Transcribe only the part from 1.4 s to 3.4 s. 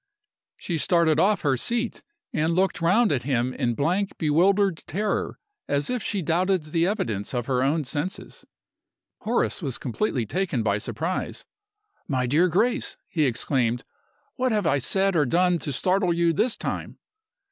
her seat, and looked round at